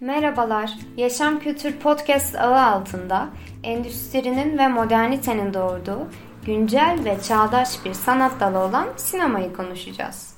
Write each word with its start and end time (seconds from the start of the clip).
Merhabalar, 0.00 0.72
Yaşam 0.96 1.40
Kültür 1.40 1.76
Podcast 1.76 2.34
ağı 2.34 2.60
altında 2.60 3.28
endüstrinin 3.64 4.58
ve 4.58 4.68
modernitenin 4.68 5.54
doğurduğu 5.54 6.08
güncel 6.46 6.98
ve 7.04 7.22
çağdaş 7.22 7.84
bir 7.84 7.94
sanat 7.94 8.40
dalı 8.40 8.58
olan 8.58 8.88
sinemayı 8.96 9.54
konuşacağız. 9.54 10.34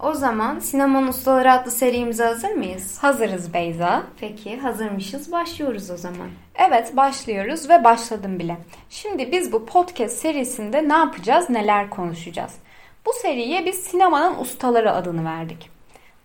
O 0.00 0.14
zaman 0.14 0.58
Sinemanın 0.58 1.08
Ustaları 1.08 1.52
adlı 1.52 1.70
serimize 1.70 2.24
hazır 2.24 2.50
mıyız? 2.50 2.98
Hazırız 2.98 3.54
Beyza. 3.54 4.02
Peki 4.20 4.56
hazırmışız 4.56 5.32
başlıyoruz 5.32 5.90
o 5.90 5.96
zaman. 5.96 6.28
Evet 6.54 6.96
başlıyoruz 6.96 7.70
ve 7.70 7.84
başladım 7.84 8.38
bile. 8.38 8.56
Şimdi 8.90 9.32
biz 9.32 9.52
bu 9.52 9.66
podcast 9.66 10.18
serisinde 10.18 10.88
ne 10.88 10.94
yapacağız, 10.94 11.50
neler 11.50 11.90
konuşacağız? 11.90 12.52
Bu 13.06 13.12
seriye 13.12 13.66
biz 13.66 13.76
sinemanın 13.76 14.38
ustaları 14.38 14.92
adını 14.92 15.24
verdik. 15.24 15.70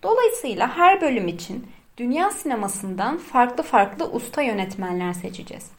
Dolayısıyla 0.03 0.77
her 0.77 1.01
bölüm 1.01 1.27
için 1.27 1.67
dünya 1.99 2.31
sinemasından 2.31 3.17
farklı 3.17 3.63
farklı 3.63 4.11
usta 4.11 4.41
yönetmenler 4.41 5.13
seçeceğiz. 5.13 5.71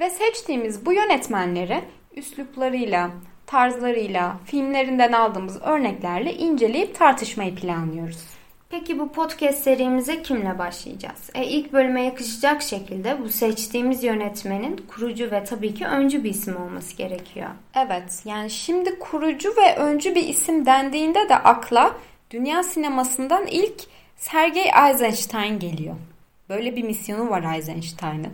Ve 0.00 0.10
seçtiğimiz 0.10 0.86
bu 0.86 0.92
yönetmenleri 0.92 1.84
üsluplarıyla, 2.16 3.10
tarzlarıyla, 3.46 4.36
filmlerinden 4.44 5.12
aldığımız 5.12 5.62
örneklerle 5.62 6.34
inceleyip 6.34 6.94
tartışmayı 6.94 7.54
planlıyoruz. 7.54 8.24
Peki 8.70 8.98
bu 8.98 9.12
podcast 9.12 9.64
serimize 9.64 10.22
kimle 10.22 10.58
başlayacağız? 10.58 11.30
E, 11.34 11.44
ilk 11.44 11.72
bölüme 11.72 12.02
yakışacak 12.02 12.62
şekilde 12.62 13.22
bu 13.22 13.28
seçtiğimiz 13.28 14.04
yönetmenin 14.04 14.76
kurucu 14.88 15.30
ve 15.30 15.44
tabii 15.44 15.74
ki 15.74 15.86
öncü 15.86 16.24
bir 16.24 16.30
isim 16.30 16.56
olması 16.56 16.96
gerekiyor. 16.96 17.48
Evet 17.74 18.22
yani 18.24 18.50
şimdi 18.50 18.98
kurucu 18.98 19.54
ve 19.56 19.76
öncü 19.76 20.14
bir 20.14 20.28
isim 20.28 20.66
dendiğinde 20.66 21.28
de 21.28 21.36
akla 21.36 21.94
dünya 22.30 22.62
sinemasından 22.62 23.46
ilk 23.46 23.82
Sergey 24.20 24.70
Eisenstein 24.88 25.58
geliyor. 25.58 25.96
Böyle 26.48 26.76
bir 26.76 26.82
misyonu 26.82 27.30
var 27.30 27.54
Eisenstein'ın. 27.54 28.32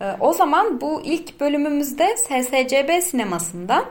Ee, 0.00 0.16
o 0.20 0.32
zaman 0.32 0.80
bu 0.80 1.02
ilk 1.04 1.40
bölümümüzde 1.40 2.16
SSCB 2.16 3.02
sinemasından 3.02 3.84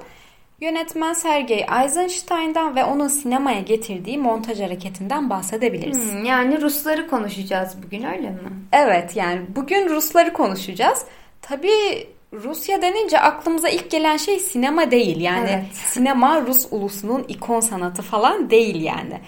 yönetmen 0.61 1.13
Sergey 1.13 1.65
Eisenstein'dan 1.83 2.75
ve 2.75 2.83
onun 2.83 3.07
sinemaya 3.07 3.61
getirdiği 3.61 4.17
montaj 4.17 4.59
hareketinden 4.59 5.29
bahsedebiliriz. 5.29 6.11
Hmm, 6.11 6.25
yani 6.25 6.61
Rusları 6.61 7.09
konuşacağız 7.09 7.75
bugün 7.85 8.03
öyle 8.03 8.29
mi? 8.29 8.49
Evet 8.71 9.15
yani 9.15 9.41
bugün 9.55 9.89
Rusları 9.89 10.33
konuşacağız. 10.33 11.05
Tabii 11.41 12.07
Rusya 12.33 12.81
denince 12.81 13.19
aklımıza 13.19 13.69
ilk 13.69 13.91
gelen 13.91 14.17
şey 14.17 14.39
sinema 14.39 14.91
değil. 14.91 15.21
Yani 15.21 15.49
evet. 15.49 15.75
sinema 15.75 16.41
Rus 16.41 16.67
ulusunun 16.71 17.25
ikon 17.27 17.59
sanatı 17.59 18.01
falan 18.01 18.49
değil 18.49 18.83
yani. 18.83 19.19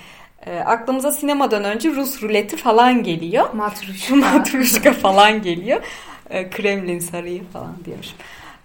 E, 0.45 0.59
aklımıza 0.59 1.11
sinemadan 1.11 1.63
önce 1.63 1.89
Rus 1.89 2.23
ruleti 2.23 2.57
falan 2.57 3.03
geliyor. 3.03 3.53
Matruşka. 3.53 4.15
Matruşka 4.15 4.93
falan 4.93 5.41
geliyor. 5.41 5.81
E, 6.29 6.49
Kremlin 6.49 6.99
Sarayı 6.99 7.43
falan 7.53 7.75
diyoruz. 7.85 8.15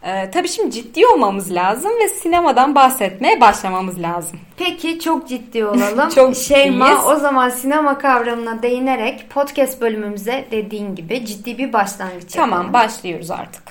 E, 0.03 0.31
tabii 0.31 0.49
şimdi 0.49 0.71
ciddi 0.71 1.07
olmamız 1.07 1.55
lazım 1.55 1.91
ve 2.05 2.09
sinemadan 2.09 2.75
bahsetmeye 2.75 3.41
başlamamız 3.41 4.03
lazım. 4.03 4.39
Peki 4.57 5.01
çok 5.01 5.29
ciddi 5.29 5.65
olalım. 5.65 6.09
çok 6.15 6.37
Şeyma 6.37 6.87
ciddiyiz. 6.87 7.07
o 7.07 7.17
zaman 7.21 7.49
sinema 7.49 7.99
kavramına 7.99 8.63
değinerek 8.63 9.31
podcast 9.31 9.81
bölümümüze 9.81 10.45
dediğin 10.51 10.95
gibi 10.95 11.27
ciddi 11.27 11.59
bir 11.59 11.73
başlangıç 11.73 12.33
Tamam 12.33 12.51
yapalım. 12.51 12.73
başlıyoruz 12.73 13.31
artık. 13.31 13.63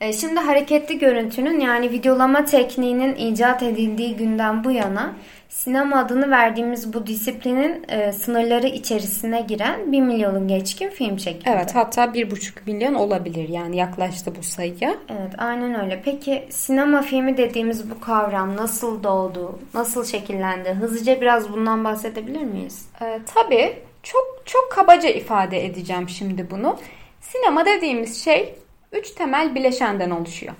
E, 0.00 0.12
şimdi 0.12 0.40
hareketli 0.40 0.98
görüntünün 0.98 1.60
yani 1.60 1.90
videolama 1.90 2.44
tekniğinin 2.44 3.14
icat 3.16 3.62
edildiği 3.62 4.16
günden 4.16 4.64
bu 4.64 4.70
yana 4.70 5.12
Sinema 5.52 5.98
adını 5.98 6.30
verdiğimiz 6.30 6.92
bu 6.92 7.06
disiplinin 7.06 7.84
e, 7.88 8.12
sınırları 8.12 8.66
içerisine 8.66 9.40
giren 9.40 9.92
1 9.92 10.00
milyonun 10.00 10.48
geçkin 10.48 10.90
film 10.90 11.16
çekildi. 11.16 11.50
Evet 11.52 11.74
hatta 11.74 12.04
1,5 12.04 12.52
milyon 12.66 12.94
olabilir 12.94 13.48
yani 13.48 13.76
yaklaştı 13.76 14.36
bu 14.38 14.42
sayıya. 14.42 14.94
Evet 15.08 15.32
aynen 15.38 15.84
öyle. 15.84 16.02
Peki 16.04 16.46
sinema 16.50 17.02
filmi 17.02 17.36
dediğimiz 17.36 17.90
bu 17.90 18.00
kavram 18.00 18.56
nasıl 18.56 19.02
doğdu, 19.02 19.58
nasıl 19.74 20.04
şekillendi? 20.04 20.70
Hızlıca 20.70 21.20
biraz 21.20 21.52
bundan 21.52 21.84
bahsedebilir 21.84 22.42
miyiz? 22.42 22.88
E, 23.02 23.20
tabii 23.34 23.78
çok 24.02 24.42
çok 24.44 24.72
kabaca 24.72 25.08
ifade 25.08 25.66
edeceğim 25.66 26.08
şimdi 26.08 26.50
bunu. 26.50 26.78
Sinema 27.20 27.66
dediğimiz 27.66 28.24
şey 28.24 28.54
üç 28.92 29.10
temel 29.10 29.54
bileşenden 29.54 30.10
oluşuyor. 30.10 30.54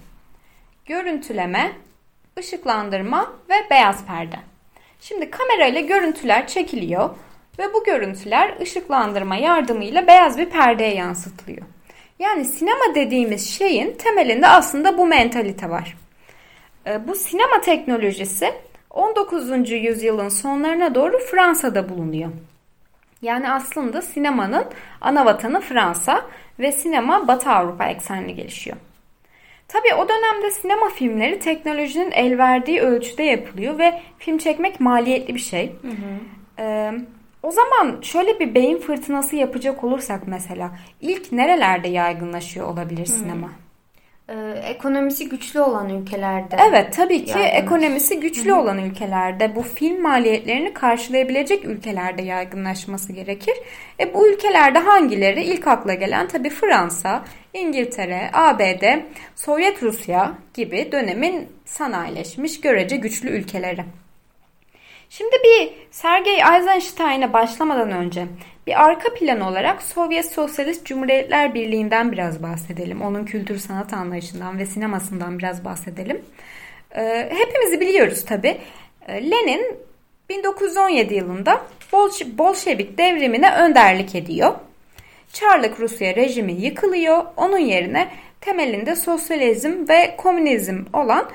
Görüntüleme, 0.87 1.73
ışıklandırma 2.39 3.33
ve 3.51 3.55
beyaz 3.71 4.07
perde. 4.07 4.52
Şimdi 5.03 5.31
kamerayla 5.31 5.81
görüntüler 5.81 6.47
çekiliyor 6.47 7.11
ve 7.59 7.75
bu 7.75 7.85
görüntüler 7.85 8.61
ışıklandırma 8.61 9.37
yardımıyla 9.37 10.07
beyaz 10.07 10.39
bir 10.39 10.51
perdeye 10.51 10.95
yansıtılıyor. 10.95 11.63
Yani 12.19 12.45
sinema 12.45 12.95
dediğimiz 12.95 13.51
şeyin 13.51 13.97
temelinde 13.97 14.49
aslında 14.49 14.99
bu 14.99 15.07
mentalite 15.07 15.71
var. 15.71 15.97
Ee, 16.87 17.09
bu 17.09 17.15
sinema 17.15 17.61
teknolojisi 17.61 18.55
19. 18.91 19.71
yüzyılın 19.71 20.29
sonlarına 20.29 20.95
doğru 20.95 21.19
Fransa'da 21.19 21.89
bulunuyor. 21.89 22.31
Yani 23.23 23.51
aslında 23.51 24.03
sinemanın 24.03 24.65
ana 25.01 25.25
vatanı 25.25 25.61
Fransa 25.61 26.27
ve 26.59 26.73
sinema 26.73 27.29
Batı 27.29 27.51
Avrupa 27.51 27.85
eksenli 27.85 28.35
gelişiyor. 28.35 28.77
Tabii 29.69 29.95
o 29.95 30.09
dönemde 30.09 30.51
sinema 30.51 30.89
filmleri 30.89 31.39
teknolojinin 31.39 32.11
el 32.11 32.39
verdiği 32.39 32.81
ölçüde 32.81 33.23
yapılıyor 33.23 33.79
ve 33.79 34.01
film 34.19 34.39
çekmek 34.39 34.81
maliyetli 34.81 35.35
bir 35.35 35.41
şey. 35.41 35.73
Hı 35.83 35.89
hı. 35.89 36.19
Ee, 36.59 36.93
o 37.43 37.51
zaman 37.51 38.01
şöyle 38.03 38.41
bir 38.41 38.55
beyin 38.55 38.79
fırtınası 38.79 39.37
yapacak 39.37 39.85
olursak 39.85 40.23
mesela 40.27 40.71
ilk 41.01 41.33
nerelerde 41.33 41.89
yaygınlaşıyor 41.89 42.69
olabilir 42.69 43.07
sinema? 43.07 43.51
Ee, 44.29 44.35
ekonomisi 44.65 45.29
güçlü 45.29 45.61
olan 45.61 45.89
ülkelerde. 45.89 46.57
Evet 46.69 46.93
tabii 46.93 47.25
ki 47.25 47.39
ekonomisi 47.39 48.21
güçlü 48.21 48.51
Hı-hı. 48.51 48.61
olan 48.61 48.79
ülkelerde 48.79 49.57
bu 49.57 49.63
film 49.63 50.03
maliyetlerini 50.03 50.75
karşılayabilecek 50.75 51.65
ülkelerde 51.65 52.23
yaygınlaşması 52.23 53.13
gerekir. 53.13 53.55
E, 54.01 54.15
bu 54.15 54.29
ülkelerde 54.29 54.79
hangileri? 54.79 55.45
İlk 55.45 55.67
akla 55.67 55.95
gelen 55.95 56.29
tabii 56.29 56.51
Fransa, 56.51 57.25
İngiltere, 57.55 58.31
ABD, 58.33 58.85
Sovyet 59.37 59.83
Rusya 59.83 60.33
gibi 60.55 60.93
dönemin 60.93 61.49
sanayileşmiş 61.65 62.61
görece 62.61 62.97
güçlü 62.97 63.29
ülkeleri. 63.29 63.85
Şimdi 65.13 65.37
bir 65.45 65.73
Sergey 65.91 66.35
Eisenstein'a 66.35 67.33
başlamadan 67.33 67.91
önce 67.91 68.27
bir 68.67 68.83
arka 68.85 69.15
plan 69.15 69.41
olarak 69.41 69.83
Sovyet 69.83 70.33
Sosyalist 70.33 70.87
Cumhuriyetler 70.87 71.55
Birliği'nden 71.55 72.13
biraz 72.13 72.43
bahsedelim. 72.43 73.03
Onun 73.03 73.25
kültür 73.25 73.59
sanat 73.59 73.93
anlayışından 73.93 74.59
ve 74.59 74.67
sinemasından 74.67 75.39
biraz 75.39 75.65
bahsedelim. 75.65 76.23
Ee, 76.97 77.31
hepimizi 77.33 77.81
biliyoruz 77.81 78.25
tabi. 78.25 78.59
Ee, 79.09 79.31
Lenin 79.31 79.77
1917 80.29 81.15
yılında 81.15 81.63
Bolşevik 82.39 82.99
devrimine 82.99 83.55
önderlik 83.55 84.15
ediyor. 84.15 84.55
Çarlık 85.33 85.81
Rusya 85.81 86.17
rejimi 86.17 86.53
yıkılıyor. 86.53 87.25
Onun 87.37 87.59
yerine 87.59 88.09
temelinde 88.41 88.97
sosyalizm 88.97 89.89
ve 89.89 90.17
komünizm 90.17 90.85
olan 90.93 91.31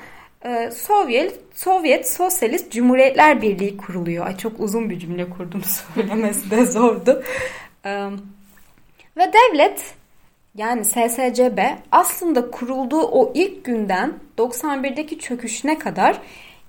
Sovyet 0.72 1.40
Sovyet 1.54 2.08
Sosyalist 2.08 2.72
Cumhuriyetler 2.72 3.42
Birliği 3.42 3.76
kuruluyor. 3.76 4.26
Ay 4.26 4.36
çok 4.36 4.60
uzun 4.60 4.90
bir 4.90 4.98
cümle 4.98 5.30
kurdum 5.30 5.62
söylemesi 5.94 6.50
de 6.50 6.66
zordu. 6.66 7.22
E, 7.84 7.90
ve 9.16 9.32
devlet 9.32 9.94
yani 10.54 10.84
SSCB 10.84 11.58
aslında 11.92 12.50
kurulduğu 12.50 13.02
o 13.02 13.32
ilk 13.34 13.64
günden 13.64 14.14
91'deki 14.38 15.18
çöküşüne 15.18 15.78
kadar 15.78 16.20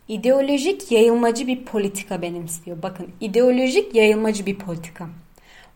ideolojik 0.07 0.91
yayılmacı 0.91 1.47
bir 1.47 1.65
politika 1.65 2.21
benimsiyor. 2.21 2.81
Bakın 2.83 3.07
ideolojik 3.21 3.95
yayılmacı 3.95 4.45
bir 4.45 4.59
politika. 4.59 5.05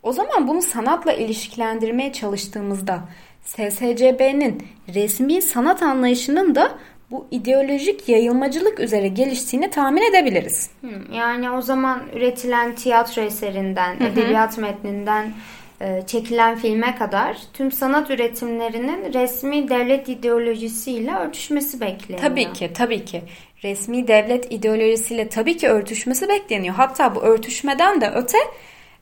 O 0.04 0.12
zaman 0.12 0.48
bunu 0.48 0.62
sanatla 0.62 1.14
ilişkilendirmeye 1.14 2.14
çalıştığımızda 2.14 3.02
SSCB'nin 3.42 4.68
resmi 4.94 5.42
sanat 5.42 5.84
anlayışının 5.84 6.56
da 6.56 6.78
bu 7.12 7.28
ideolojik 7.32 8.10
yayılmacılık 8.10 8.80
üzere 8.80 9.08
geliştiğini 9.08 9.70
tahmin 9.70 10.12
edebiliriz. 10.12 10.70
Yani 11.14 11.52
o 11.52 11.62
zaman 11.62 12.02
üretilen 12.16 12.76
tiyatro 12.76 13.22
eserinden, 13.22 14.00
hı 14.00 14.04
hı. 14.04 14.08
edebiyat 14.08 14.58
metninden 14.58 15.34
e, 15.82 16.04
çekilen 16.08 16.56
filme 16.58 16.96
kadar 16.96 17.38
tüm 17.54 17.72
sanat 17.72 18.10
üretimlerinin 18.10 19.14
resmi 19.14 19.70
devlet 19.70 20.10
ideolojisiyle 20.10 21.16
örtüşmesi 21.16 21.82
bekleniyor. 21.82 22.28
Tabii 22.30 22.54
ki, 22.54 22.72
tabii 22.74 23.06
ki. 23.06 23.22
Resmi 23.64 24.08
devlet 24.08 24.52
ideolojisiyle 24.52 25.30
tabii 25.30 25.58
ki 25.58 25.68
örtüşmesi 25.68 26.30
bekleniyor. 26.30 26.76
Hatta 26.76 27.16
bu 27.16 27.22
örtüşmeden 27.22 28.02
de 28.02 28.12
öte 28.16 28.38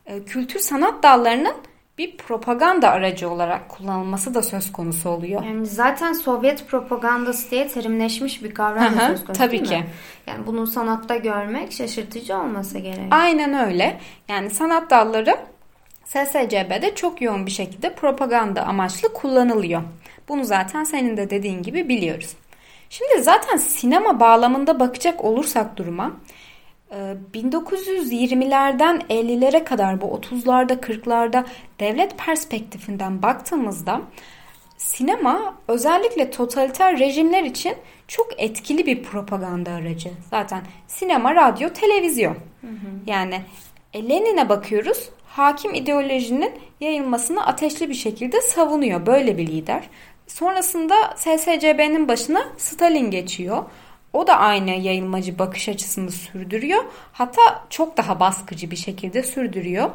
e, 0.05 0.23
kültür 0.23 0.59
sanat 0.59 1.03
dallarının 1.03 1.53
bir 2.01 2.17
propaganda 2.17 2.89
aracı 2.89 3.29
olarak 3.29 3.69
kullanılması 3.69 4.33
da 4.33 4.41
söz 4.43 4.71
konusu 4.71 5.09
oluyor. 5.09 5.43
Yani 5.43 5.65
zaten 5.65 6.13
Sovyet 6.13 6.67
propagandası 6.67 7.51
diye 7.51 7.67
terimleşmiş 7.67 8.43
bir 8.43 8.53
kavram 8.53 8.97
da 8.97 9.07
söz 9.07 9.25
konusu 9.25 9.33
Tabii 9.33 9.51
değil 9.51 9.65
ki. 9.65 9.77
Mi? 9.77 9.85
Yani 10.27 10.47
bunu 10.47 10.67
sanatta 10.67 11.15
görmek 11.15 11.73
şaşırtıcı 11.73 12.37
olmasa 12.37 12.79
gerek. 12.79 13.07
Aynen 13.11 13.67
öyle. 13.67 13.99
Yani 14.27 14.49
sanat 14.49 14.89
dalları 14.89 15.35
SSCB'de 16.05 16.95
çok 16.95 17.21
yoğun 17.21 17.45
bir 17.45 17.51
şekilde 17.51 17.93
propaganda 17.93 18.63
amaçlı 18.63 19.13
kullanılıyor. 19.13 19.81
Bunu 20.29 20.43
zaten 20.43 20.83
senin 20.83 21.17
de 21.17 21.29
dediğin 21.29 21.63
gibi 21.63 21.89
biliyoruz. 21.89 22.35
Şimdi 22.89 23.21
zaten 23.21 23.57
sinema 23.57 24.19
bağlamında 24.19 24.79
bakacak 24.79 25.23
olursak 25.23 25.77
duruma 25.77 26.11
1920'lerden 27.33 29.01
e, 29.09 29.15
50'lere 29.15 29.63
kadar 29.63 30.01
bu 30.01 30.05
30'larda 30.05 30.79
40'larda 30.79 31.45
devlet 31.79 32.17
perspektifinden 32.17 33.21
baktığımızda 33.21 34.01
sinema 34.77 35.55
özellikle 35.67 36.31
totaliter 36.31 36.99
rejimler 36.99 37.43
için 37.43 37.73
çok 38.07 38.27
etkili 38.37 38.85
bir 38.85 39.03
propaganda 39.03 39.71
aracı. 39.71 40.09
Zaten 40.29 40.61
sinema, 40.87 41.35
radyo, 41.35 41.69
televizyon. 41.69 42.35
Hı 42.61 42.67
hı. 42.67 42.91
Yani 43.07 43.41
e, 43.93 44.09
Lenin'e 44.09 44.49
bakıyoruz. 44.49 45.09
Hakim 45.25 45.73
ideolojinin 45.73 46.51
yayılmasını 46.79 47.45
ateşli 47.45 47.89
bir 47.89 47.93
şekilde 47.93 48.41
savunuyor. 48.41 49.05
Böyle 49.05 49.37
bir 49.37 49.47
lider. 49.47 49.89
Sonrasında 50.27 50.95
SSCB'nin 51.15 52.07
başına 52.07 52.43
Stalin 52.57 53.11
geçiyor. 53.11 53.63
O 54.13 54.27
da 54.27 54.37
aynı 54.37 54.69
yayılmacı 54.69 55.39
bakış 55.39 55.69
açısını 55.69 56.11
sürdürüyor. 56.11 56.83
Hatta 57.13 57.65
çok 57.69 57.97
daha 57.97 58.19
baskıcı 58.19 58.71
bir 58.71 58.75
şekilde 58.75 59.23
sürdürüyor. 59.23 59.89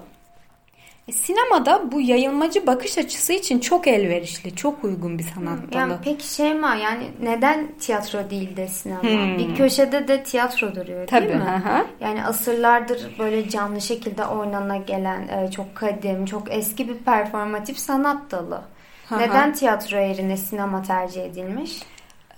E, 1.09 1.13
sinemada 1.13 1.93
bu 1.93 2.01
yayılmacı 2.01 2.67
bakış 2.67 2.99
açısı 2.99 3.33
için 3.33 3.61
çok 3.61 3.87
elverişli, 3.87 4.57
çok 4.57 4.85
uygun 4.85 5.19
bir 5.19 5.25
sanat 5.25 5.59
dalı. 5.59 5.77
Yani 5.81 5.93
peki 6.05 6.35
Şeyma 6.35 6.75
yani 6.75 7.05
neden 7.23 7.69
tiyatro 7.81 8.31
değil 8.31 8.57
de 8.57 8.69
sinema? 8.69 9.03
Hmm. 9.03 9.39
Bir 9.39 9.55
köşede 9.55 10.09
de 10.09 10.23
tiyatro 10.23 10.75
duruyor 10.75 11.07
Tabii, 11.07 11.29
değil 11.29 11.41
mi? 11.41 11.63
Hı. 11.65 11.87
Yani 12.01 12.25
asırlardır 12.25 13.19
böyle 13.19 13.49
canlı 13.49 13.81
şekilde 13.81 14.25
oynana 14.25 14.77
gelen 14.77 15.29
e, 15.29 15.51
çok 15.51 15.75
kadim, 15.75 16.27
çok 16.27 16.55
eski 16.55 16.89
bir 16.89 16.95
performatif 16.95 17.79
sanat 17.79 18.31
dalı. 18.31 18.63
Hı. 19.09 19.19
Neden 19.19 19.53
tiyatro 19.53 19.97
yerine 19.97 20.37
sinema 20.37 20.83
tercih 20.83 21.25
edilmiş? 21.25 21.83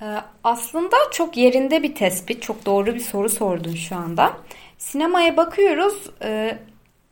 Ee, 0.03 0.05
aslında 0.45 0.97
çok 1.13 1.37
yerinde 1.37 1.83
bir 1.83 1.95
tespit, 1.95 2.43
çok 2.43 2.67
doğru 2.67 2.95
bir 2.95 3.01
soru 3.01 3.29
sordun 3.29 3.75
şu 3.75 3.97
anda. 3.97 4.33
Sinemaya 4.79 5.37
bakıyoruz, 5.37 6.11
e, 6.23 6.59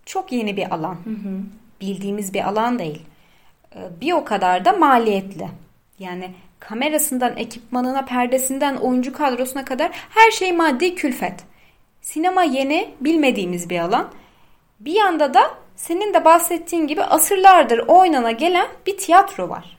çok 0.06 0.32
yeni 0.32 0.56
bir 0.56 0.74
alan. 0.74 0.94
Hı 0.94 1.10
hı. 1.10 1.40
Bildiğimiz 1.80 2.34
bir 2.34 2.48
alan 2.48 2.78
değil. 2.78 3.02
Ee, 3.76 4.00
bir 4.00 4.12
o 4.12 4.24
kadar 4.24 4.64
da 4.64 4.72
maliyetli. 4.72 5.48
Yani 5.98 6.30
kamerasından, 6.60 7.36
ekipmanına, 7.36 8.04
perdesinden, 8.04 8.76
oyuncu 8.76 9.12
kadrosuna 9.12 9.64
kadar 9.64 9.90
her 9.92 10.30
şey 10.30 10.52
maddi 10.52 10.94
külfet. 10.94 11.44
Sinema 12.00 12.42
yeni, 12.42 12.94
bilmediğimiz 13.00 13.70
bir 13.70 13.78
alan. 13.78 14.08
Bir 14.80 14.92
yanda 14.92 15.34
da 15.34 15.50
senin 15.76 16.14
de 16.14 16.24
bahsettiğin 16.24 16.86
gibi 16.86 17.02
asırlardır 17.02 17.78
oynana 17.78 18.30
gelen 18.30 18.68
bir 18.86 18.98
tiyatro 18.98 19.48
var. 19.48 19.78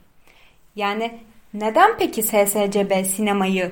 Yani 0.75 1.19
neden 1.59 1.97
peki 1.97 2.23
SSCB 2.23 3.05
sinemayı 3.05 3.71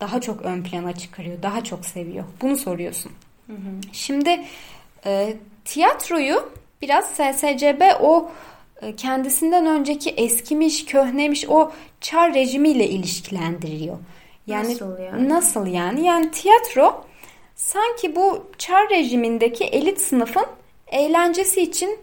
daha 0.00 0.20
çok 0.20 0.42
ön 0.42 0.62
plana 0.62 0.92
çıkarıyor, 0.92 1.42
daha 1.42 1.64
çok 1.64 1.86
seviyor? 1.86 2.24
Bunu 2.42 2.56
soruyorsun. 2.56 3.12
Hı 3.46 3.52
hı. 3.52 3.80
Şimdi 3.92 4.44
e, 5.06 5.36
tiyatroyu 5.64 6.52
biraz 6.82 7.04
SSCB 7.04 7.82
o 8.00 8.30
e, 8.82 8.96
kendisinden 8.96 9.66
önceki 9.66 10.10
eskimiş, 10.10 10.84
köhnemiş 10.84 11.44
o 11.48 11.72
çar 12.00 12.34
rejimiyle 12.34 12.88
ilişkilendiriyor. 12.88 13.98
Yani 14.46 14.68
nasıl 14.68 14.98
yani? 14.98 15.28
Nasıl 15.28 15.66
yani? 15.66 16.06
Yani 16.06 16.30
tiyatro 16.30 17.04
sanki 17.54 18.16
bu 18.16 18.46
çar 18.58 18.90
rejimindeki 18.90 19.64
elit 19.64 20.00
sınıfın 20.00 20.46
eğlencesi 20.86 21.60
için 21.62 21.98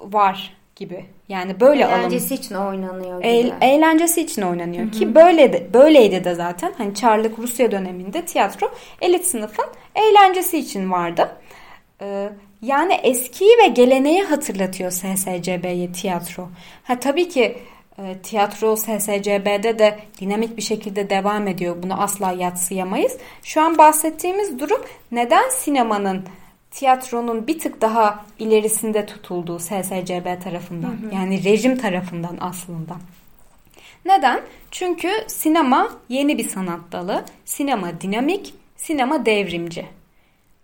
var 0.00 0.56
gibi. 0.76 1.04
Yani 1.28 1.60
böyle 1.60 1.82
eğlencesi 1.82 2.34
alım. 2.34 2.42
için 2.42 2.54
oynanıyor 2.54 3.22
gibi. 3.22 3.52
E, 3.60 3.66
eğlencesi 3.66 4.20
için 4.20 4.42
oynanıyor 4.42 4.84
Hı-hı. 4.84 4.92
ki 4.92 5.14
böyle 5.14 5.52
de 5.52 5.74
böyleydi 5.74 6.24
de 6.24 6.34
zaten. 6.34 6.72
Hani 6.78 6.94
Çarlık 6.94 7.38
Rusya 7.38 7.70
döneminde 7.70 8.24
tiyatro 8.24 8.70
elit 9.00 9.26
sınıfın 9.26 9.66
eğlencesi 9.94 10.58
için 10.58 10.90
vardı. 10.90 11.36
Ee, 12.02 12.28
yani 12.62 12.94
eskiyi 12.94 13.58
ve 13.64 13.68
geleneği 13.68 14.22
hatırlatıyor 14.22 14.90
SSCB'ye 14.90 15.92
tiyatro. 15.92 16.48
Ha 16.84 17.00
tabii 17.00 17.28
ki 17.28 17.58
e, 17.98 18.18
tiyatro 18.22 18.76
SSCB'de 18.76 19.78
de 19.78 19.98
dinamik 20.20 20.56
bir 20.56 20.62
şekilde 20.62 21.10
devam 21.10 21.48
ediyor. 21.48 21.82
Bunu 21.82 22.02
asla 22.02 22.32
yatsıyamayız. 22.32 23.16
Şu 23.42 23.60
an 23.60 23.78
bahsettiğimiz 23.78 24.58
durum 24.58 24.80
neden 25.12 25.48
sinemanın 25.48 26.24
tiyatronun 26.74 27.46
bir 27.46 27.58
tık 27.58 27.80
daha 27.80 28.24
ilerisinde 28.38 29.06
tutulduğu 29.06 29.58
SSCB 29.58 30.42
tarafından. 30.44 30.88
Hı 30.88 31.06
hı. 31.06 31.14
Yani 31.14 31.44
rejim 31.44 31.78
tarafından 31.78 32.36
aslında. 32.40 32.96
Neden? 34.04 34.40
Çünkü 34.70 35.08
sinema 35.26 35.88
yeni 36.08 36.38
bir 36.38 36.48
sanat 36.48 36.80
dalı. 36.92 37.24
Sinema 37.44 38.00
dinamik, 38.00 38.54
sinema 38.76 39.26
devrimci. 39.26 39.86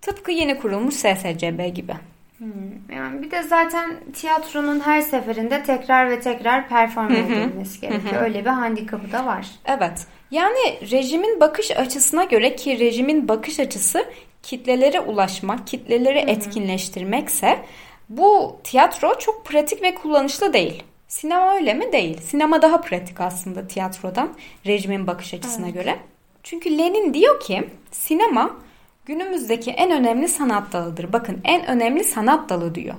Tıpkı 0.01 0.31
yeni 0.31 0.59
kurulmuş 0.59 0.95
SSCB 0.95 1.75
gibi. 1.75 1.95
Hmm. 2.39 2.97
Yani 2.97 3.23
bir 3.23 3.31
de 3.31 3.43
zaten 3.43 3.97
tiyatronun 4.15 4.81
her 4.81 5.01
seferinde 5.01 5.63
tekrar 5.63 6.11
ve 6.11 6.21
tekrar 6.21 6.69
perform 6.69 7.13
edilmesi 7.13 7.81
gerekiyor. 7.81 8.23
Öyle 8.23 8.41
bir 8.41 8.51
handikapı 8.51 9.13
da 9.13 9.27
var. 9.27 9.47
Evet. 9.65 10.06
Yani 10.31 10.79
rejimin 10.91 11.41
bakış 11.41 11.71
açısına 11.71 12.25
göre 12.25 12.56
ki 12.56 12.79
rejimin 12.79 13.29
bakış 13.29 13.61
açısı 13.61 14.05
kitlelere 14.43 15.01
ulaşmak, 15.01 15.67
kitleleri 15.67 16.19
etkinleştirmekse 16.19 17.65
bu 18.09 18.61
tiyatro 18.65 19.19
çok 19.19 19.45
pratik 19.47 19.83
ve 19.83 19.95
kullanışlı 19.95 20.53
değil. 20.53 20.83
Sinema 21.09 21.55
öyle 21.55 21.75
mi? 21.75 21.93
Değil. 21.93 22.21
Sinema 22.21 22.63
daha 22.63 22.81
pratik 22.81 23.21
aslında 23.21 23.67
tiyatrodan 23.69 24.35
rejimin 24.67 25.07
bakış 25.07 25.35
açısına 25.35 25.67
evet. 25.67 25.75
göre. 25.75 25.99
Çünkü 26.43 26.79
Lenin 26.79 27.15
diyor 27.15 27.41
ki 27.41 27.69
sinema 27.91 28.57
günümüzdeki 29.05 29.71
en 29.71 29.91
önemli 29.91 30.29
sanat 30.29 30.73
dalıdır. 30.73 31.13
Bakın 31.13 31.41
en 31.45 31.67
önemli 31.67 32.05
sanat 32.05 32.49
dalı 32.49 32.75
diyor. 32.75 32.95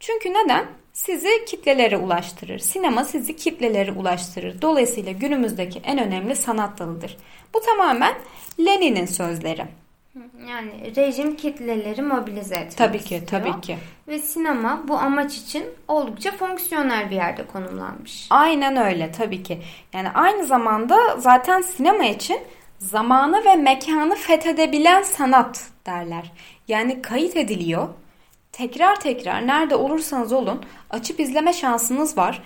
Çünkü 0.00 0.30
neden? 0.30 0.66
Sizi 0.92 1.44
kitlelere 1.46 1.96
ulaştırır. 1.96 2.58
Sinema 2.58 3.04
sizi 3.04 3.36
kitlelere 3.36 3.92
ulaştırır. 3.92 4.62
Dolayısıyla 4.62 5.12
günümüzdeki 5.12 5.80
en 5.84 5.98
önemli 5.98 6.36
sanat 6.36 6.78
dalıdır. 6.78 7.16
Bu 7.54 7.60
tamamen 7.60 8.14
Lenin'in 8.58 9.06
sözleri. 9.06 9.66
Yani 10.48 10.96
rejim 10.96 11.36
kitleleri 11.36 12.02
mobilize 12.02 12.54
etmek 12.54 12.76
Tabii 12.76 12.98
ki, 12.98 13.16
istiyor. 13.16 13.26
tabii 13.44 13.60
ki. 13.60 13.78
Ve 14.08 14.18
sinema 14.18 14.82
bu 14.88 14.98
amaç 14.98 15.36
için 15.36 15.64
oldukça 15.88 16.30
fonksiyonel 16.30 17.10
bir 17.10 17.16
yerde 17.16 17.46
konumlanmış. 17.46 18.26
Aynen 18.30 18.76
öyle 18.76 19.12
tabii 19.12 19.42
ki. 19.42 19.62
Yani 19.92 20.10
aynı 20.10 20.46
zamanda 20.46 21.16
zaten 21.18 21.60
sinema 21.60 22.04
için 22.04 22.38
zamanı 22.78 23.44
ve 23.44 23.56
mekanı 23.56 24.14
fethedebilen 24.14 25.02
sanat 25.02 25.64
derler. 25.86 26.32
Yani 26.68 27.02
kayıt 27.02 27.36
ediliyor. 27.36 27.88
Tekrar 28.52 29.00
tekrar 29.00 29.46
nerede 29.46 29.76
olursanız 29.76 30.32
olun 30.32 30.64
açıp 30.90 31.20
izleme 31.20 31.52
şansınız 31.52 32.16
var. 32.18 32.42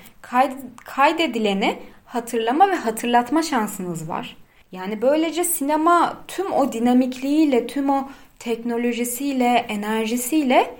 kaydedileni 0.84 1.78
hatırlama 2.04 2.68
ve 2.68 2.74
hatırlatma 2.74 3.42
şansınız 3.42 4.08
var. 4.08 4.36
Yani 4.74 5.02
böylece 5.02 5.44
sinema 5.44 6.16
tüm 6.28 6.52
o 6.52 6.72
dinamikliğiyle, 6.72 7.66
tüm 7.66 7.90
o 7.90 8.08
teknolojisiyle, 8.38 9.66
enerjisiyle 9.68 10.74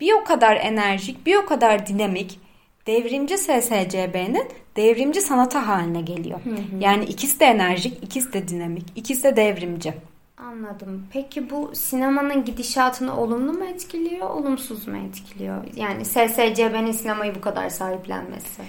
bir 0.00 0.12
o 0.12 0.24
kadar 0.24 0.56
enerjik, 0.56 1.26
bir 1.26 1.36
o 1.36 1.46
kadar 1.46 1.86
dinamik, 1.86 2.40
devrimci 2.86 3.38
SSCB'nin 3.38 4.48
devrimci 4.76 5.20
sanata 5.20 5.68
haline 5.68 6.00
geliyor. 6.00 6.40
Hı 6.44 6.50
hı. 6.50 6.80
Yani 6.80 7.04
ikisi 7.04 7.40
de 7.40 7.44
enerjik, 7.44 8.04
ikisi 8.04 8.32
de 8.32 8.48
dinamik, 8.48 8.86
ikisi 8.96 9.24
de 9.24 9.36
devrimci. 9.36 9.94
Anladım. 10.38 11.06
Peki 11.12 11.50
bu 11.50 11.70
sinemanın 11.74 12.44
gidişatını 12.44 13.20
olumlu 13.20 13.52
mu 13.52 13.64
etkiliyor, 13.64 14.30
olumsuz 14.30 14.88
mu 14.88 14.96
etkiliyor? 14.96 15.64
Yani 15.76 16.04
SSCB'nin 16.04 16.92
sinemayı 16.92 17.34
bu 17.34 17.40
kadar 17.40 17.70
sahiplenmesi. 17.70 18.62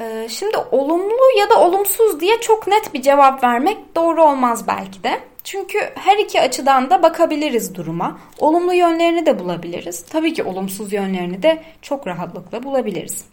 Ee, 0.00 0.28
şimdi 0.30 0.56
olumlu 0.56 1.38
ya 1.38 1.50
da 1.50 1.60
olumsuz 1.60 2.20
diye 2.20 2.40
çok 2.40 2.66
net 2.66 2.94
bir 2.94 3.02
cevap 3.02 3.44
vermek 3.44 3.78
doğru 3.96 4.24
olmaz 4.24 4.68
belki 4.68 5.02
de. 5.02 5.20
Çünkü 5.44 5.78
her 5.94 6.18
iki 6.18 6.40
açıdan 6.40 6.90
da 6.90 7.02
bakabiliriz 7.02 7.74
duruma. 7.74 8.18
Olumlu 8.38 8.74
yönlerini 8.74 9.26
de 9.26 9.38
bulabiliriz. 9.38 10.02
Tabii 10.02 10.32
ki 10.32 10.42
olumsuz 10.42 10.92
yönlerini 10.92 11.42
de 11.42 11.62
çok 11.82 12.06
rahatlıkla 12.06 12.62
bulabiliriz. 12.62 13.24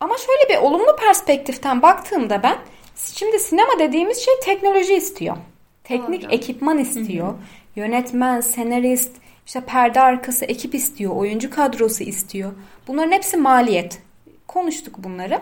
Ama 0.00 0.14
şöyle 0.18 0.48
bir 0.48 0.66
olumlu 0.66 0.96
perspektiften 0.96 1.82
baktığımda 1.82 2.42
ben 2.42 2.58
şimdi 2.96 3.38
sinema 3.38 3.78
dediğimiz 3.78 4.18
şey 4.18 4.34
teknoloji 4.42 4.94
istiyor. 4.94 5.36
Teknik 5.84 6.22
Doğru. 6.22 6.32
ekipman 6.32 6.78
istiyor. 6.78 7.28
Hı 7.28 7.30
hı. 7.30 7.36
Yönetmen, 7.76 8.40
senarist, 8.40 9.12
işte 9.46 9.60
perde 9.60 10.00
arkası 10.00 10.44
ekip 10.44 10.74
istiyor, 10.74 11.16
oyuncu 11.16 11.50
kadrosu 11.50 12.04
istiyor. 12.04 12.52
Bunların 12.88 13.12
hepsi 13.12 13.36
maliyet. 13.36 13.98
Konuştuk 14.52 14.94
bunları. 14.98 15.40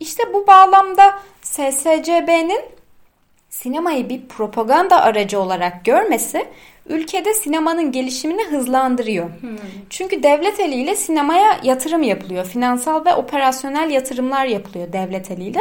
İşte 0.00 0.22
bu 0.34 0.46
bağlamda 0.46 1.18
SSCB'nin 1.42 2.60
sinemayı 3.50 4.08
bir 4.08 4.28
propaganda 4.28 5.02
aracı 5.02 5.40
olarak 5.40 5.84
görmesi 5.84 6.46
ülkede 6.88 7.34
sinemanın 7.34 7.92
gelişimini 7.92 8.44
hızlandırıyor. 8.44 9.28
Hmm. 9.40 9.58
Çünkü 9.90 10.22
devlet 10.22 10.60
eliyle 10.60 10.96
sinemaya 10.96 11.60
yatırım 11.62 12.02
yapılıyor. 12.02 12.44
Finansal 12.44 13.04
ve 13.04 13.14
operasyonel 13.14 13.90
yatırımlar 13.90 14.46
yapılıyor 14.46 14.92
devlet 14.92 15.30
eliyle. 15.30 15.60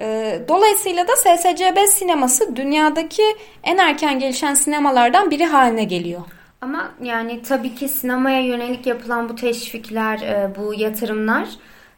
Ee, 0.00 0.40
dolayısıyla 0.48 1.08
da 1.08 1.16
SSCB 1.16 1.88
sineması 1.88 2.56
dünyadaki 2.56 3.22
en 3.64 3.78
erken 3.78 4.18
gelişen 4.18 4.54
sinemalardan 4.54 5.30
biri 5.30 5.44
haline 5.44 5.84
geliyor. 5.84 6.22
Ama 6.62 6.92
yani 7.02 7.42
tabii 7.42 7.74
ki 7.74 7.88
sinemaya 7.88 8.40
yönelik 8.40 8.86
yapılan 8.86 9.28
bu 9.28 9.34
teşvikler, 9.34 10.20
e, 10.20 10.50
bu 10.58 10.74
yatırımlar 10.74 11.48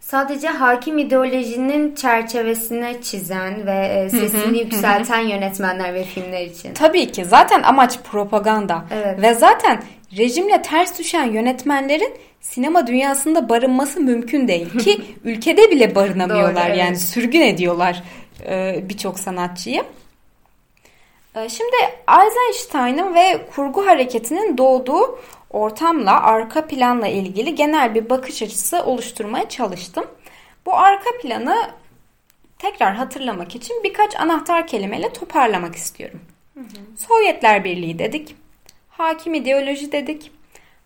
sadece 0.00 0.48
hakim 0.48 0.98
ideolojinin 0.98 1.94
çerçevesine 1.94 3.02
çizen 3.02 3.66
ve 3.66 3.86
e, 3.86 4.10
sesini 4.10 4.58
yükselten 4.58 5.20
yönetmenler 5.20 5.94
ve 5.94 6.04
filmler 6.04 6.46
için. 6.46 6.74
Tabii 6.74 7.12
ki 7.12 7.24
zaten 7.24 7.62
amaç 7.62 7.98
propaganda 8.00 8.84
evet. 8.90 9.22
ve 9.22 9.34
zaten 9.34 9.82
rejimle 10.18 10.62
ters 10.62 10.98
düşen 10.98 11.24
yönetmenlerin 11.24 12.14
sinema 12.40 12.86
dünyasında 12.86 13.48
barınması 13.48 14.00
mümkün 14.00 14.48
değil 14.48 14.78
ki 14.78 15.00
ülkede 15.24 15.70
bile 15.70 15.94
barınamıyorlar 15.94 16.54
Doğru, 16.54 16.68
evet. 16.68 16.78
yani 16.78 16.96
sürgün 16.98 17.40
ediyorlar 17.40 18.02
e, 18.48 18.84
birçok 18.88 19.18
sanatçıyı. 19.18 19.82
E, 21.34 21.48
şimdi 21.48 21.76
Eisenstein'ın 22.22 23.14
ve 23.14 23.46
kurgu 23.54 23.86
hareketinin 23.86 24.58
doğduğu 24.58 25.18
ortamla, 25.50 26.22
arka 26.22 26.66
planla 26.66 27.08
ilgili 27.08 27.54
genel 27.54 27.94
bir 27.94 28.10
bakış 28.10 28.42
açısı 28.42 28.84
oluşturmaya 28.84 29.48
çalıştım. 29.48 30.04
Bu 30.66 30.74
arka 30.74 31.10
planı 31.22 31.70
tekrar 32.58 32.94
hatırlamak 32.94 33.54
için 33.54 33.82
birkaç 33.84 34.20
anahtar 34.20 34.66
kelimeyle 34.66 35.12
toparlamak 35.12 35.74
istiyorum. 35.74 36.20
Hı 36.54 36.60
hı. 36.60 36.96
Sovyetler 36.96 37.64
Birliği 37.64 37.98
dedik. 37.98 38.36
Hakim 38.88 39.34
ideoloji 39.34 39.92
dedik. 39.92 40.30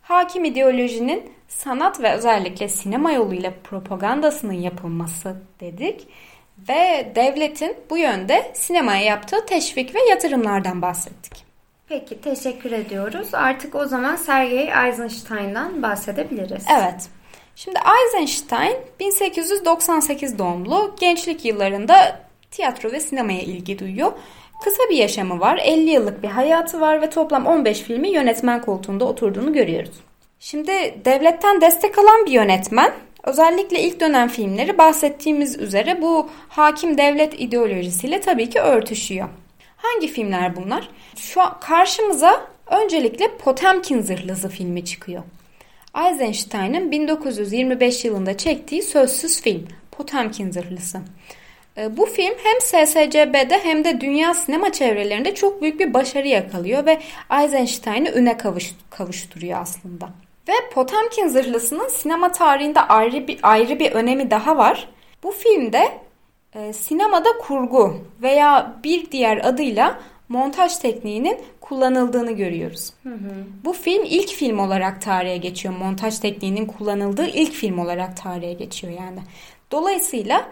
Hakim 0.02 0.44
ideolojinin 0.44 1.32
sanat 1.48 2.02
ve 2.02 2.12
özellikle 2.12 2.68
sinema 2.68 3.12
yoluyla 3.12 3.52
propagandasının 3.64 4.52
yapılması 4.52 5.36
dedik. 5.60 6.06
Ve 6.68 7.12
devletin 7.14 7.76
bu 7.90 7.98
yönde 7.98 8.50
sinemaya 8.54 9.02
yaptığı 9.02 9.46
teşvik 9.46 9.94
ve 9.94 9.98
yatırımlardan 10.10 10.82
bahsettik. 10.82 11.44
Peki 11.88 12.20
teşekkür 12.20 12.72
ediyoruz. 12.72 13.28
Artık 13.32 13.74
o 13.74 13.86
zaman 13.86 14.16
Sergey 14.16 14.70
Eisenstein'dan 14.86 15.82
bahsedebiliriz. 15.82 16.64
Evet. 16.80 17.08
Şimdi 17.56 17.78
Eisenstein 18.04 18.76
1898 19.00 20.38
doğumlu. 20.38 20.94
Gençlik 21.00 21.44
yıllarında 21.44 22.20
tiyatro 22.50 22.92
ve 22.92 23.00
sinemaya 23.00 23.40
ilgi 23.40 23.78
duyuyor. 23.78 24.12
Kısa 24.64 24.82
bir 24.90 24.96
yaşamı 24.96 25.40
var. 25.40 25.60
50 25.64 25.90
yıllık 25.90 26.22
bir 26.22 26.28
hayatı 26.28 26.80
var 26.80 27.02
ve 27.02 27.10
toplam 27.10 27.46
15 27.46 27.80
filmi 27.80 28.08
yönetmen 28.08 28.62
koltuğunda 28.62 29.04
oturduğunu 29.04 29.52
görüyoruz. 29.52 30.00
Şimdi 30.40 30.72
devletten 31.04 31.60
destek 31.60 31.98
alan 31.98 32.26
bir 32.26 32.30
yönetmen. 32.30 32.92
Özellikle 33.24 33.80
ilk 33.80 34.00
dönem 34.00 34.28
filmleri 34.28 34.78
bahsettiğimiz 34.78 35.58
üzere 35.58 36.02
bu 36.02 36.30
hakim 36.48 36.98
devlet 36.98 37.40
ideolojisiyle 37.40 38.20
tabii 38.20 38.50
ki 38.50 38.60
örtüşüyor. 38.60 39.28
Hangi 39.76 40.08
filmler 40.08 40.56
bunlar? 40.56 40.88
Şu 41.16 41.40
karşımıza 41.60 42.46
öncelikle 42.66 43.36
Potemkin 43.36 44.02
Zırhlısı 44.02 44.48
filmi 44.48 44.84
çıkıyor. 44.84 45.22
Eisenstein'ın 46.06 46.90
1925 46.90 48.04
yılında 48.04 48.36
çektiği 48.36 48.82
sözsüz 48.82 49.42
film 49.42 49.68
Potemkin 49.90 50.50
Zırhlısı. 50.50 51.00
Ee, 51.78 51.96
bu 51.96 52.06
film 52.06 52.34
hem 52.42 52.60
SSCB'de 52.60 53.58
hem 53.62 53.84
de 53.84 54.00
dünya 54.00 54.34
sinema 54.34 54.72
çevrelerinde 54.72 55.34
çok 55.34 55.62
büyük 55.62 55.80
bir 55.80 55.94
başarı 55.94 56.28
yakalıyor 56.28 56.86
ve 56.86 57.00
Eisenstein'i 57.40 58.10
üne 58.10 58.36
kavuş, 58.36 58.74
kavuşturuyor 58.90 59.60
aslında. 59.60 60.08
Ve 60.48 60.52
Potemkin 60.72 61.28
Zırhlısı'nın 61.28 61.88
sinema 61.88 62.32
tarihinde 62.32 62.80
ayrı 62.80 63.28
bir, 63.28 63.38
ayrı 63.42 63.78
bir 63.78 63.92
önemi 63.92 64.30
daha 64.30 64.56
var. 64.56 64.88
Bu 65.22 65.30
filmde 65.30 65.98
e, 66.54 66.72
sinemada 66.72 67.28
kurgu 67.40 67.96
veya 68.22 68.76
bir 68.84 69.10
diğer 69.10 69.44
adıyla 69.44 70.00
montaj 70.28 70.76
tekniğinin 70.76 71.38
kullanıldığını 71.60 72.32
görüyoruz. 72.32 72.92
Hı 73.02 73.08
hı. 73.08 73.30
Bu 73.64 73.72
film 73.72 74.04
ilk 74.04 74.28
film 74.28 74.58
olarak 74.58 75.02
tarihe 75.02 75.36
geçiyor. 75.36 75.74
Montaj 75.76 76.18
tekniğinin 76.18 76.66
kullanıldığı 76.66 77.26
ilk 77.26 77.52
film 77.52 77.78
olarak 77.78 78.22
tarihe 78.22 78.52
geçiyor 78.52 78.92
yani. 78.92 79.20
Dolayısıyla 79.70 80.48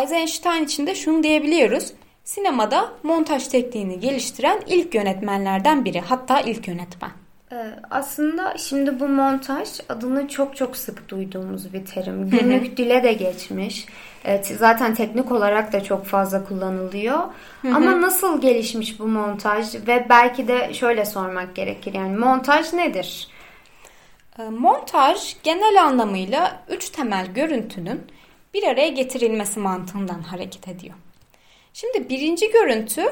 Eisenstein 0.00 0.64
için 0.64 0.86
de 0.86 0.94
şunu 0.94 1.22
diyebiliyoruz. 1.22 1.92
Sinemada 2.24 2.92
montaj 3.02 3.48
tekniğini 3.48 4.00
geliştiren 4.00 4.62
ilk 4.66 4.94
yönetmenlerden 4.94 5.84
biri. 5.84 6.00
Hatta 6.00 6.40
ilk 6.40 6.68
yönetmen. 6.68 7.25
Ee, 7.52 7.56
aslında 7.90 8.54
şimdi 8.58 9.00
bu 9.00 9.08
montaj 9.08 9.68
adını 9.88 10.28
çok 10.28 10.56
çok 10.56 10.76
sık 10.76 11.08
duyduğumuz 11.08 11.72
bir 11.72 11.84
terim. 11.84 12.30
Günlük 12.30 12.76
dile 12.76 13.02
de 13.02 13.12
geçmiş. 13.12 13.86
Evet, 14.24 14.46
zaten 14.58 14.94
teknik 14.94 15.32
olarak 15.32 15.72
da 15.72 15.82
çok 15.82 16.06
fazla 16.06 16.44
kullanılıyor. 16.44 17.18
Ama 17.64 18.00
nasıl 18.02 18.40
gelişmiş 18.40 19.00
bu 19.00 19.06
montaj 19.06 19.74
ve 19.86 20.06
belki 20.08 20.48
de 20.48 20.74
şöyle 20.74 21.04
sormak 21.04 21.56
gerekir. 21.56 21.94
Yani 21.94 22.16
montaj 22.16 22.72
nedir? 22.72 23.28
Ee, 24.38 24.42
montaj 24.42 25.36
genel 25.42 25.82
anlamıyla 25.82 26.62
üç 26.68 26.90
temel 26.90 27.26
görüntünün 27.26 28.00
bir 28.54 28.62
araya 28.62 28.88
getirilmesi 28.88 29.60
mantığından 29.60 30.22
hareket 30.22 30.68
ediyor. 30.68 30.94
Şimdi 31.72 32.08
birinci 32.08 32.50
görüntü 32.50 33.02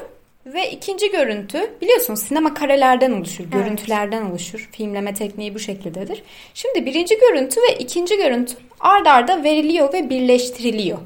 ve 0.45 0.71
ikinci 0.71 1.11
görüntü 1.11 1.71
biliyorsun 1.81 2.15
sinema 2.15 2.53
karelerden 2.53 3.11
oluşur, 3.11 3.43
evet. 3.43 3.53
görüntülerden 3.53 4.21
oluşur. 4.21 4.69
Filmleme 4.71 5.13
tekniği 5.13 5.55
bu 5.55 5.59
şekildedir. 5.59 6.23
Şimdi 6.53 6.85
birinci 6.85 7.19
görüntü 7.19 7.61
ve 7.61 7.77
ikinci 7.79 8.17
görüntü 8.17 8.55
ard 8.79 9.05
arda 9.05 9.43
veriliyor 9.43 9.93
ve 9.93 10.09
birleştiriliyor. 10.09 10.97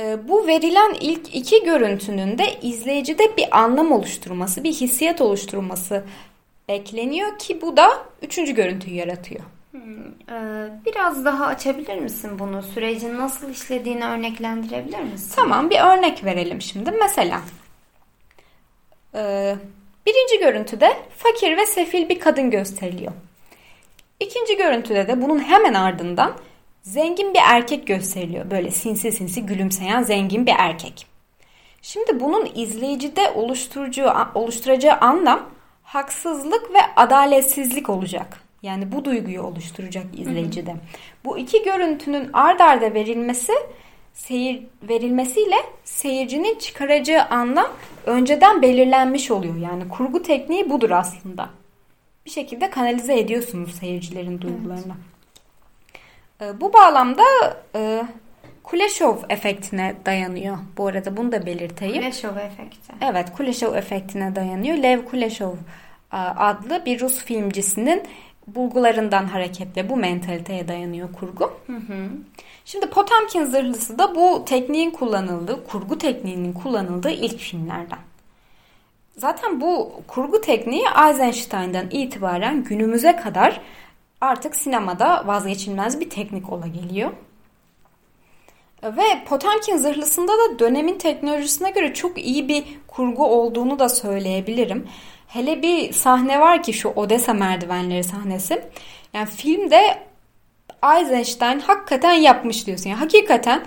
Ee, 0.00 0.28
bu 0.28 0.46
verilen 0.46 0.96
ilk 1.00 1.34
iki 1.34 1.64
görüntünün 1.64 2.38
de 2.38 2.44
izleyicide 2.62 3.36
bir 3.36 3.58
anlam 3.58 3.92
oluşturması, 3.92 4.64
bir 4.64 4.72
hissiyat 4.72 5.20
oluşturması 5.20 6.04
bekleniyor 6.68 7.38
ki 7.38 7.60
bu 7.60 7.76
da 7.76 8.06
üçüncü 8.22 8.54
görüntüyü 8.54 8.96
yaratıyor. 8.96 9.40
Hmm, 9.74 10.06
e, 10.30 10.68
biraz 10.86 11.24
daha 11.24 11.46
açabilir 11.46 11.98
misin 11.98 12.38
bunu? 12.38 12.62
Sürecin 12.62 13.18
nasıl 13.18 13.50
işlediğini 13.50 14.04
örneklendirebilir 14.04 15.00
misin? 15.00 15.32
Tamam 15.36 15.70
bir 15.70 15.80
örnek 15.80 16.24
verelim 16.24 16.62
şimdi. 16.62 16.90
Mesela 16.90 17.40
e, 19.14 19.54
birinci 20.06 20.38
görüntüde 20.38 20.96
fakir 21.16 21.56
ve 21.56 21.66
sefil 21.66 22.08
bir 22.08 22.20
kadın 22.20 22.50
gösteriliyor. 22.50 23.12
İkinci 24.20 24.56
görüntüde 24.56 25.08
de 25.08 25.22
bunun 25.22 25.38
hemen 25.38 25.74
ardından 25.74 26.32
zengin 26.82 27.34
bir 27.34 27.40
erkek 27.44 27.86
gösteriliyor. 27.86 28.50
Böyle 28.50 28.70
sinsi 28.70 29.12
sinsi 29.12 29.46
gülümseyen 29.46 30.02
zengin 30.02 30.46
bir 30.46 30.54
erkek. 30.58 31.06
Şimdi 31.82 32.20
bunun 32.20 32.48
izleyicide 32.54 33.30
oluşturacağı, 33.30 34.28
oluşturacağı 34.34 34.98
anlam 35.00 35.50
haksızlık 35.82 36.74
ve 36.74 36.80
adaletsizlik 36.96 37.90
olacak. 37.90 38.44
Yani 38.64 38.92
bu 38.92 39.04
duyguyu 39.04 39.42
oluşturacak 39.42 40.06
izleyicide. 40.16 40.70
Hı 40.70 40.74
hı. 40.74 40.80
Bu 41.24 41.38
iki 41.38 41.62
görüntünün 41.62 42.30
ard 42.32 42.60
arda 42.60 42.94
verilmesi 42.94 43.52
seyir 44.12 44.62
verilmesiyle 44.82 45.56
seyircinin 45.84 46.58
çıkaracağı 46.58 47.24
anlam 47.24 47.68
önceden 48.06 48.62
belirlenmiş 48.62 49.30
oluyor. 49.30 49.56
Yani 49.56 49.88
kurgu 49.88 50.22
tekniği 50.22 50.70
budur 50.70 50.90
aslında. 50.90 51.50
Bir 52.26 52.30
şekilde 52.30 52.70
kanalize 52.70 53.18
ediyorsunuz 53.18 53.74
seyircilerin 53.74 54.40
duygularını. 54.40 54.94
Evet. 56.40 56.54
Bu 56.60 56.72
bağlamda 56.72 57.22
e, 57.74 58.02
Kuleshov 58.62 59.16
efektine 59.28 59.94
dayanıyor. 60.06 60.58
Bu 60.76 60.86
arada 60.86 61.16
bunu 61.16 61.32
da 61.32 61.46
belirteyim. 61.46 62.02
Kuleshov 62.02 62.36
efekti. 62.36 62.92
Evet, 63.00 63.32
Kuleshov 63.36 63.74
efektine 63.74 64.36
dayanıyor. 64.36 64.76
Lev 64.76 65.04
Kuleshov 65.04 65.54
adlı 66.36 66.82
bir 66.86 67.00
Rus 67.00 67.24
filmcisinin 67.24 68.02
bulgularından 68.46 69.26
hareketle 69.26 69.88
bu 69.88 69.96
mentaliteye 69.96 70.68
dayanıyor 70.68 71.12
kurgu. 71.12 71.52
Hı 71.66 71.76
hı. 71.76 72.08
Şimdi 72.64 72.86
Potemkin 72.86 73.44
zırhlısı 73.44 73.98
da 73.98 74.14
bu 74.14 74.44
tekniğin 74.44 74.90
kullanıldığı, 74.90 75.64
kurgu 75.64 75.98
tekniğinin 75.98 76.52
kullanıldığı 76.52 77.10
ilk 77.10 77.38
filmlerden. 77.38 77.98
Zaten 79.16 79.60
bu 79.60 79.92
kurgu 80.06 80.40
tekniği 80.40 80.84
Eisenstein'dan 81.08 81.86
itibaren 81.90 82.64
günümüze 82.64 83.16
kadar 83.16 83.60
artık 84.20 84.56
sinemada 84.56 85.26
vazgeçilmez 85.26 86.00
bir 86.00 86.10
teknik 86.10 86.52
ola 86.52 86.66
geliyor. 86.66 87.10
Ve 88.82 89.24
Potemkin 89.28 89.76
zırhlısında 89.76 90.32
da 90.32 90.58
dönemin 90.58 90.98
teknolojisine 90.98 91.70
göre 91.70 91.94
çok 91.94 92.18
iyi 92.18 92.48
bir 92.48 92.64
kurgu 92.86 93.26
olduğunu 93.26 93.78
da 93.78 93.88
söyleyebilirim. 93.88 94.88
Hele 95.34 95.62
bir 95.62 95.92
sahne 95.92 96.40
var 96.40 96.62
ki 96.62 96.72
şu 96.72 96.88
Odessa 96.88 97.34
merdivenleri 97.34 98.04
sahnesi. 98.04 98.64
Yani 99.12 99.26
filmde 99.26 99.80
Eisenstein 100.98 101.60
hakikaten 101.60 102.12
yapmış 102.12 102.66
diyorsun. 102.66 102.90
Yani 102.90 102.98
hakikaten 102.98 103.62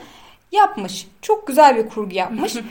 yapmış. 0.51 1.07
Çok 1.21 1.47
güzel 1.47 1.77
bir 1.77 1.89
kurgu 1.89 2.15
yapmış. 2.15 2.55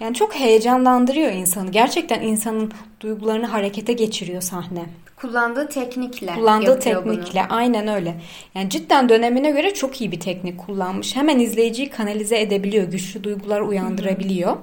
Yani 0.00 0.14
çok 0.14 0.34
heyecanlandırıyor 0.34 1.32
insanı. 1.32 1.70
Gerçekten 1.70 2.20
insanın 2.20 2.72
duygularını 3.00 3.46
harekete 3.46 3.92
geçiriyor 3.92 4.42
sahne. 4.42 4.84
Kullandığı 5.16 5.68
teknikle 5.68 6.34
Kullandığı 6.34 6.80
teknikle 6.80 7.46
bunu. 7.48 7.56
aynen 7.56 7.88
öyle. 7.88 8.14
Yani 8.54 8.70
cidden 8.70 9.08
dönemine 9.08 9.50
göre 9.50 9.74
çok 9.74 10.00
iyi 10.00 10.12
bir 10.12 10.20
teknik 10.20 10.58
kullanmış. 10.58 11.16
Hemen 11.16 11.38
izleyiciyi 11.38 11.90
kanalize 11.90 12.40
edebiliyor. 12.40 12.84
Güçlü 12.84 13.24
duygular 13.24 13.60
uyandırabiliyor. 13.60 14.56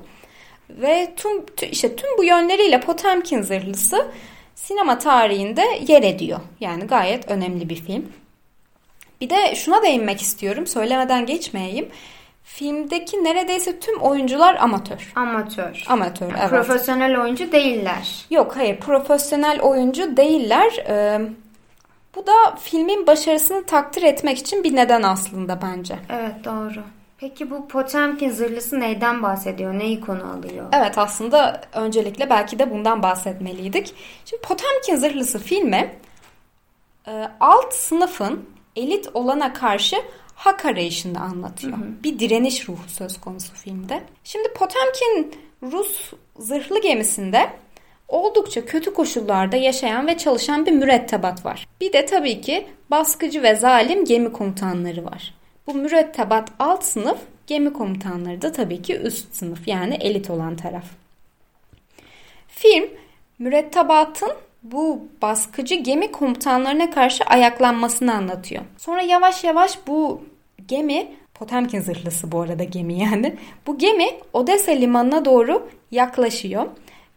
Ve 0.69 1.13
tüm 1.15 1.45
işte 1.72 1.95
tüm 1.95 2.17
bu 2.17 2.24
yönleriyle 2.24 2.81
Potemkin 2.81 3.41
zırhlısı 3.41 4.07
sinema 4.55 5.00
tarihinde 5.00 5.63
yer 5.88 6.03
ediyor. 6.03 6.39
Yani 6.60 6.84
gayet 6.84 7.31
önemli 7.31 7.69
bir 7.69 7.75
film. 7.75 8.05
Bir 9.22 9.29
de 9.29 9.55
şuna 9.55 9.84
değinmek 9.84 10.22
istiyorum. 10.22 10.67
Söylemeden 10.67 11.25
geçmeyeyim. 11.25 11.89
Filmdeki 12.43 13.24
neredeyse 13.24 13.79
tüm 13.79 14.01
oyuncular 14.01 14.55
amatör. 14.55 15.12
Amatör. 15.15 15.84
Amatör, 15.88 16.29
yani 16.29 16.38
evet. 16.39 16.50
Profesyonel 16.50 17.22
oyuncu 17.22 17.51
değiller. 17.51 18.25
Yok 18.29 18.55
hayır 18.55 18.79
profesyonel 18.79 19.62
oyuncu 19.62 20.17
değiller. 20.17 20.86
Ee, 20.89 21.22
bu 22.15 22.27
da 22.27 22.55
filmin 22.62 23.07
başarısını 23.07 23.65
takdir 23.65 24.03
etmek 24.03 24.38
için 24.38 24.63
bir 24.63 24.75
neden 24.75 25.03
aslında 25.03 25.60
bence. 25.62 25.95
Evet 26.10 26.45
doğru. 26.45 26.84
Peki 27.17 27.51
bu 27.51 27.67
Potemkin 27.67 28.29
zırhlısı 28.29 28.79
neyden 28.79 29.24
bahsediyor? 29.24 29.79
Neyi 29.79 30.01
konu 30.01 30.31
alıyor? 30.34 30.65
Evet 30.74 30.98
aslında 30.98 31.62
öncelikle 31.74 32.29
belki 32.29 32.60
de 32.60 32.72
bundan 32.72 33.03
bahsetmeliydik. 33.03 33.93
Şimdi 34.25 34.41
Potemkin 34.41 34.95
zırhlısı 34.95 35.39
filmi 35.39 36.00
e, 37.07 37.29
alt 37.39 37.74
sınıfın 37.74 38.50
elit 38.75 39.10
olana 39.13 39.53
karşı 39.53 39.95
hak 40.36 40.65
arayışında 40.65 41.19
anlatıyor. 41.19 41.77
Hı 41.77 41.81
hı. 41.81 42.03
Bir 42.03 42.19
direniş 42.19 42.69
ruhu 42.69 42.88
söz 42.88 43.22
konusu 43.22 43.53
filmde. 43.53 44.03
Şimdi 44.24 44.53
Potemkin 44.53 45.36
Rus 45.63 46.13
zırhlı 46.39 46.81
gemisinde 46.81 47.50
oldukça 48.07 48.65
kötü 48.65 48.93
koşullarda 48.93 49.55
yaşayan 49.55 50.07
ve 50.07 50.17
çalışan 50.17 50.65
bir 50.65 50.72
mürettebat 50.72 51.45
var. 51.45 51.67
Bir 51.81 51.93
de 51.93 52.05
tabii 52.05 52.41
ki 52.41 52.67
baskıcı 52.91 53.43
ve 53.43 53.55
zalim 53.55 54.05
gemi 54.05 54.31
komutanları 54.31 55.05
var. 55.05 55.34
Bu 55.67 55.74
mürettebat 55.74 56.50
alt 56.60 56.84
sınıf, 56.84 57.17
gemi 57.48 57.74
komutanları 57.74 58.41
da 58.41 58.51
tabii 58.51 58.81
ki 58.81 59.00
üst 59.00 59.36
sınıf 59.36 59.67
yani 59.67 59.95
elit 59.95 60.29
olan 60.29 60.55
taraf. 60.55 60.86
Film 62.48 62.89
mürettebatın 63.39 64.31
bu 64.63 65.07
baskıcı 65.22 65.75
gemi 65.75 66.12
komutanlarına 66.12 66.91
karşı 66.91 67.24
ayaklanmasını 67.24 68.13
anlatıyor. 68.13 68.63
Sonra 68.77 69.01
yavaş 69.01 69.43
yavaş 69.43 69.88
bu 69.88 70.22
gemi 70.67 71.07
Potemkin 71.34 71.79
zırhlısı 71.81 72.31
bu 72.31 72.41
arada 72.41 72.63
gemi 72.63 73.00
yani. 73.00 73.36
Bu 73.67 73.77
gemi 73.77 74.10
Odessa 74.34 74.72
limanına 74.72 75.25
doğru 75.25 75.69
yaklaşıyor. 75.91 76.65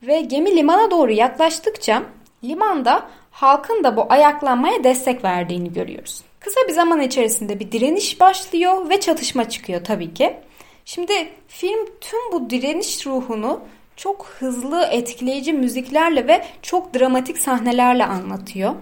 Ve 0.02 0.20
gemi 0.20 0.56
limana 0.56 0.90
doğru 0.90 1.12
yaklaştıkça 1.12 2.02
limanda 2.44 3.08
halkın 3.30 3.84
da 3.84 3.96
bu 3.96 4.06
ayaklanmaya 4.08 4.84
destek 4.84 5.24
verdiğini 5.24 5.72
görüyoruz. 5.72 6.22
Kısa 6.40 6.60
bir 6.68 6.72
zaman 6.72 7.00
içerisinde 7.00 7.60
bir 7.60 7.72
direniş 7.72 8.20
başlıyor 8.20 8.88
ve 8.90 9.00
çatışma 9.00 9.48
çıkıyor 9.48 9.84
tabii 9.84 10.14
ki. 10.14 10.36
Şimdi 10.84 11.12
film 11.48 11.86
tüm 12.00 12.32
bu 12.32 12.50
direniş 12.50 13.06
ruhunu 13.06 13.60
çok 13.96 14.26
hızlı, 14.26 14.82
etkileyici 14.82 15.52
müziklerle 15.52 16.26
ve 16.26 16.44
çok 16.62 16.94
dramatik 16.94 17.38
sahnelerle 17.38 18.04
anlatıyor. 18.04 18.74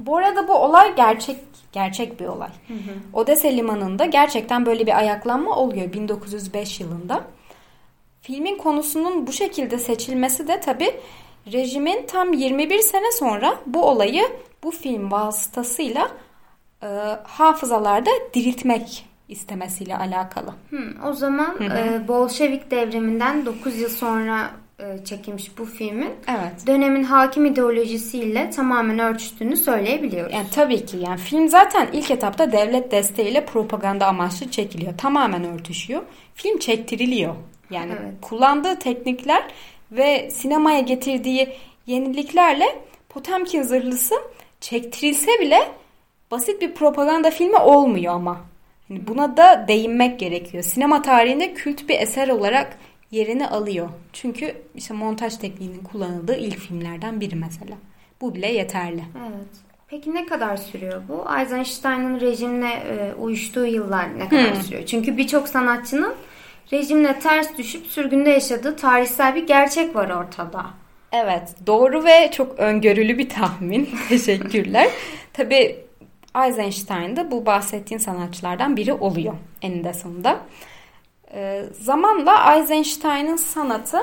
Bu 0.00 0.16
arada 0.16 0.48
bu 0.48 0.52
olay 0.54 0.96
gerçek 0.96 1.36
gerçek 1.72 2.20
bir 2.20 2.26
olay. 2.26 2.48
Hı 2.68 2.74
hı. 2.74 2.96
Odessa 3.12 3.48
limanında 3.48 4.04
gerçekten 4.04 4.66
böyle 4.66 4.86
bir 4.86 4.98
ayaklanma 4.98 5.56
oluyor 5.56 5.92
1905 5.92 6.80
yılında. 6.80 7.24
Filmin 8.20 8.58
konusunun 8.58 9.26
bu 9.26 9.32
şekilde 9.32 9.78
seçilmesi 9.78 10.48
de 10.48 10.60
tabi 10.60 11.00
rejimin 11.52 12.06
tam 12.06 12.32
21 12.32 12.78
sene 12.78 13.12
sonra 13.12 13.58
bu 13.66 13.84
olayı 13.84 14.24
bu 14.62 14.70
film 14.70 15.10
vasıtasıyla 15.10 16.10
e, 16.84 16.88
hafızalarda 17.24 18.10
diriltmek 18.34 19.06
istemesiyle 19.28 19.96
alakalı. 19.96 20.54
Hı, 20.70 21.08
o 21.08 21.12
zaman 21.12 21.54
hı 21.58 21.64
hı. 21.64 21.78
E, 21.78 22.08
Bolşevik 22.08 22.70
devriminden 22.70 23.46
9 23.46 23.78
yıl 23.80 23.88
sonra 23.88 24.50
e, 24.78 25.04
çekilmiş 25.04 25.58
bu 25.58 25.64
filmin 25.64 26.10
evet. 26.28 26.66
dönemin 26.66 27.04
hakim 27.04 27.44
ideolojisiyle 27.44 28.50
tamamen 28.50 28.98
örtüştüğünü 28.98 29.56
söyleyebiliyoruz. 29.56 30.34
Yani 30.34 30.46
tabii 30.54 30.86
ki 30.86 30.96
yani 30.96 31.18
film 31.18 31.48
zaten 31.48 31.88
ilk 31.92 32.10
etapta 32.10 32.52
devlet 32.52 32.92
desteğiyle 32.92 33.46
propaganda 33.46 34.06
amaçlı 34.06 34.50
çekiliyor. 34.50 34.98
Tamamen 34.98 35.44
örtüşüyor. 35.44 36.02
Film 36.34 36.58
çektiriliyor. 36.58 37.34
Yani 37.70 37.92
evet. 37.92 38.14
kullandığı 38.22 38.78
teknikler 38.78 39.44
ve 39.92 40.30
sinemaya 40.30 40.80
getirdiği 40.80 41.48
yeniliklerle 41.86 42.66
Potemkin 43.08 43.62
zırhlısı 43.62 44.14
çektirilse 44.60 45.40
bile 45.40 45.68
basit 46.34 46.60
bir 46.60 46.74
propaganda 46.74 47.30
filmi 47.30 47.56
olmuyor 47.56 48.14
ama. 48.14 48.40
Yani 48.88 49.06
buna 49.06 49.36
da 49.36 49.64
değinmek 49.68 50.20
gerekiyor. 50.20 50.62
Sinema 50.62 51.02
tarihinde 51.02 51.54
kült 51.54 51.88
bir 51.88 52.00
eser 52.00 52.28
olarak 52.28 52.78
yerini 53.10 53.48
alıyor. 53.48 53.88
Çünkü 54.12 54.54
işte 54.74 54.94
montaj 54.94 55.36
tekniğinin 55.36 55.82
kullanıldığı 55.82 56.36
ilk 56.36 56.58
filmlerden 56.58 57.20
biri 57.20 57.36
mesela. 57.36 57.76
Bu 58.20 58.34
bile 58.34 58.52
yeterli. 58.52 59.02
Evet. 59.18 59.48
Peki 59.88 60.14
ne 60.14 60.26
kadar 60.26 60.56
sürüyor 60.56 61.02
bu? 61.08 61.38
Eisenstein'ın 61.40 62.20
rejimle 62.20 62.68
e, 62.68 63.14
uyuştuğu 63.14 63.66
yıllar 63.66 64.18
ne 64.18 64.28
kadar 64.28 64.54
hmm. 64.54 64.62
sürüyor? 64.62 64.86
Çünkü 64.86 65.16
birçok 65.16 65.48
sanatçının 65.48 66.14
rejimle 66.72 67.18
ters 67.18 67.58
düşüp 67.58 67.86
sürgünde 67.86 68.30
yaşadığı 68.30 68.76
tarihsel 68.76 69.34
bir 69.34 69.46
gerçek 69.46 69.96
var 69.96 70.10
ortada. 70.10 70.66
Evet, 71.12 71.54
doğru 71.66 72.04
ve 72.04 72.30
çok 72.32 72.58
öngörülü 72.58 73.18
bir 73.18 73.28
tahmin. 73.28 73.88
Teşekkürler. 74.08 74.88
Tabii 75.32 75.84
Eisenstein 76.36 77.16
de 77.16 77.30
bu 77.30 77.46
bahsettiğin 77.46 77.98
sanatçılardan 77.98 78.76
biri 78.76 78.92
oluyor 78.92 79.34
eninde 79.62 79.94
sonunda. 79.94 80.40
Ee, 81.34 81.64
zamanla 81.80 82.56
Eisenstein'ın 82.56 83.36
sanatı 83.36 83.98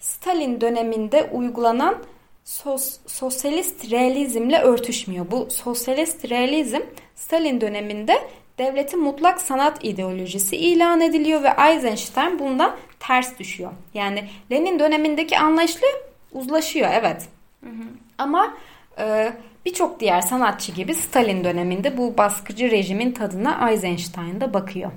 Stalin 0.00 0.60
döneminde 0.60 1.30
uygulanan 1.32 1.96
sos, 2.44 2.98
sosyalist 3.06 3.90
realizmle 3.90 4.58
örtüşmüyor. 4.58 5.30
Bu 5.30 5.48
sosyalist 5.50 6.30
realizm 6.30 6.80
Stalin 7.14 7.60
döneminde 7.60 8.28
devletin 8.58 9.00
mutlak 9.00 9.40
sanat 9.40 9.84
ideolojisi 9.84 10.56
ilan 10.56 11.00
ediliyor 11.00 11.42
ve 11.42 11.48
Eisenstein 11.70 12.38
bundan 12.38 12.76
ters 13.00 13.38
düşüyor. 13.38 13.72
Yani 13.94 14.28
Lenin 14.50 14.78
dönemindeki 14.78 15.38
anlayışla 15.38 15.86
uzlaşıyor 16.32 16.90
evet. 16.92 17.28
Hı 17.64 17.70
hı. 17.70 17.84
Ama 18.18 18.54
e, 18.98 19.32
birçok 19.68 20.00
diğer 20.00 20.20
sanatçı 20.20 20.72
gibi 20.72 20.94
Stalin 20.94 21.44
döneminde 21.44 21.96
bu 21.96 22.18
baskıcı 22.18 22.70
rejimin 22.70 23.12
tadına 23.12 23.70
Eisenstein 23.70 24.40
de 24.40 24.54
bakıyor. 24.54 24.90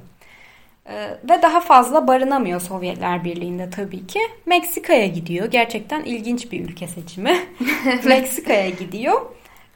Ee, 0.86 1.18
ve 1.30 1.42
daha 1.42 1.60
fazla 1.60 2.08
barınamıyor 2.08 2.62
Sovyetler 2.62 3.24
Birliği'nde 3.24 3.70
tabii 3.70 4.08
ki. 4.08 4.20
Meksika'ya 4.46 5.08
gidiyor. 5.08 5.52
Gerçekten 5.52 6.04
ilginç 6.04 6.52
bir 6.52 6.66
ülke 6.66 6.88
seçimi. 6.88 7.40
Meksika'ya 8.06 8.70
gidiyor. 8.70 9.22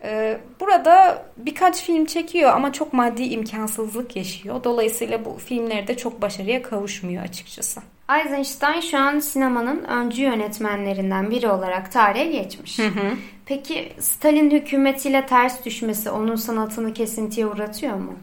Ee, 0.04 0.38
burada 0.60 1.26
birkaç 1.38 1.84
film 1.84 2.06
çekiyor 2.06 2.54
ama 2.54 2.74
çok 2.74 2.94
maddi 2.94 3.24
imkansızlık 3.24 4.16
yaşıyor. 4.16 4.64
Dolayısıyla 4.64 5.26
bu 5.26 5.38
filmleri 5.38 5.88
de 5.88 5.98
çok 5.98 6.22
başarıya 6.22 6.62
kavuşmuyor 6.62 7.24
açıkçası. 7.24 7.82
Eisenstein 8.10 8.80
şu 8.80 8.98
an 8.98 9.20
sinemanın 9.20 9.84
öncü 9.84 10.22
yönetmenlerinden 10.22 11.32
biri 11.32 11.48
olarak 11.48 11.92
tarihe 11.92 12.26
geçmiş. 12.26 12.80
Hı 12.80 12.88
hı. 12.88 13.18
Peki 13.46 13.94
Stalin 14.00 14.52
hükümetiyle 14.52 15.26
ters 15.26 15.66
düşmesi 15.66 16.10
onun 16.10 16.36
sanatını 16.36 16.94
kesintiye 16.94 17.48
uğratıyor 17.48 17.96
mu? 17.96 18.14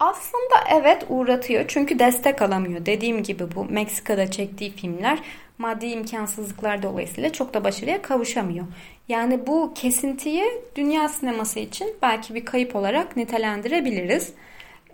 Aslında 0.00 0.54
evet 0.70 1.06
uğratıyor 1.08 1.64
çünkü 1.68 1.98
destek 1.98 2.42
alamıyor. 2.42 2.86
Dediğim 2.86 3.22
gibi 3.22 3.44
bu 3.54 3.64
Meksika'da 3.64 4.30
çektiği 4.30 4.70
filmler 4.70 5.18
maddi 5.58 5.86
imkansızlıklar 5.86 6.82
dolayısıyla 6.82 7.32
çok 7.32 7.54
da 7.54 7.64
başarıya 7.64 8.02
kavuşamıyor. 8.02 8.66
Yani 9.08 9.46
bu 9.46 9.72
kesintiyi 9.74 10.44
dünya 10.76 11.08
sineması 11.08 11.60
için 11.60 11.96
belki 12.02 12.34
bir 12.34 12.44
kayıp 12.44 12.76
olarak 12.76 13.16
nitelendirebiliriz. 13.16 14.32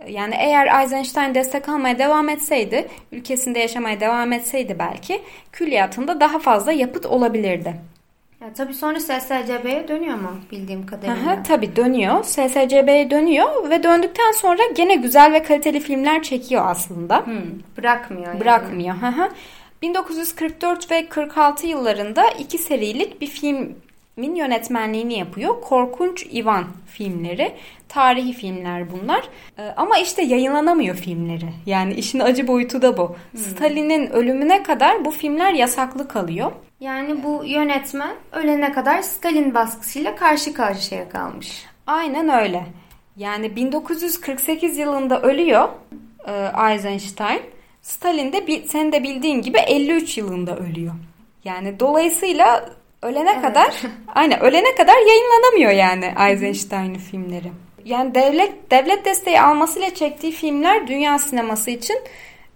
Yani 0.07 0.35
eğer 0.39 0.81
Eisenstein 0.81 1.35
destek 1.35 1.69
almaya 1.69 1.99
devam 1.99 2.29
etseydi, 2.29 2.87
ülkesinde 3.11 3.59
yaşamaya 3.59 3.99
devam 3.99 4.33
etseydi 4.33 4.75
belki 4.79 5.21
külliyatında 5.51 6.19
daha 6.19 6.39
fazla 6.39 6.71
yapıt 6.71 7.05
olabilirdi. 7.05 7.75
Ya, 8.41 8.53
tabii 8.53 8.73
sonra 8.73 8.99
SSCB'ye 8.99 9.87
dönüyor 9.87 10.15
mu 10.15 10.31
bildiğim 10.51 10.85
kadarıyla? 10.85 11.31
Aha, 11.31 11.43
tabii 11.43 11.75
dönüyor. 11.75 12.23
SSCB'ye 12.23 13.11
dönüyor 13.11 13.69
ve 13.69 13.83
döndükten 13.83 14.31
sonra 14.31 14.61
gene 14.75 14.95
güzel 14.95 15.33
ve 15.33 15.43
kaliteli 15.43 15.79
filmler 15.79 16.23
çekiyor 16.23 16.63
aslında. 16.65 17.25
Hmm, 17.25 17.35
bırakmıyor 17.77 18.27
yani. 18.27 18.39
Bırakmıyor. 18.39 18.95
Aha. 18.95 19.29
1944 19.81 20.91
ve 20.91 21.09
46 21.09 21.67
yıllarında 21.67 22.29
iki 22.29 22.57
serilik 22.57 23.21
bir 23.21 23.27
film 23.27 23.75
Min 24.19 24.35
yönetmenliğini 24.35 25.19
yapıyor. 25.19 25.61
Korkunç 25.61 26.25
Ivan 26.33 26.65
filmleri. 26.87 27.55
Tarihi 27.89 28.33
filmler 28.33 28.91
bunlar. 28.91 29.23
Ee, 29.57 29.73
ama 29.77 29.97
işte 29.97 30.21
yayınlanamıyor 30.21 30.95
filmleri. 30.95 31.45
Yani 31.65 31.93
işin 31.93 32.19
acı 32.19 32.47
boyutu 32.47 32.81
da 32.81 32.97
bu. 32.97 33.15
Hmm. 33.31 33.39
Stalin'in 33.39 34.07
ölümüne 34.09 34.63
kadar 34.63 35.05
bu 35.05 35.11
filmler 35.11 35.53
yasaklı 35.53 36.07
kalıyor. 36.07 36.51
Yani 36.79 37.23
bu 37.23 37.45
yönetmen 37.45 38.15
ölene 38.31 38.71
kadar 38.71 39.01
Stalin 39.01 39.53
baskısıyla 39.53 40.15
karşı 40.15 40.53
karşıya 40.53 41.09
kalmış. 41.09 41.65
Aynen 41.87 42.29
öyle. 42.29 42.65
Yani 43.17 43.55
1948 43.55 44.77
yılında 44.77 45.21
ölüyor 45.21 45.69
e, 46.27 46.51
Eisenstein. 46.71 47.41
Stalin 47.81 48.33
de 48.33 48.67
senin 48.67 48.91
de 48.91 49.03
bildiğin 49.03 49.41
gibi 49.41 49.57
53 49.57 50.17
yılında 50.17 50.57
ölüyor. 50.57 50.93
Yani 51.43 51.79
dolayısıyla 51.79 52.69
ölene 53.01 53.31
evet. 53.31 53.41
kadar 53.41 53.81
aynen 54.07 54.39
ölene 54.39 54.75
kadar 54.75 55.07
yayınlanamıyor 55.07 55.71
yani 55.71 56.13
Eisenstein'in 56.29 56.97
filmleri. 56.97 57.51
Yani 57.85 58.15
devlet 58.15 58.71
devlet 58.71 59.05
desteği 59.05 59.41
almasıyla 59.41 59.93
çektiği 59.93 60.31
filmler 60.31 60.87
dünya 60.87 61.19
sineması 61.19 61.71
için 61.71 61.97